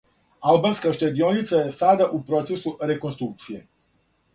[0.53, 3.67] Албанска штедионица је сада у процесу реконструкције.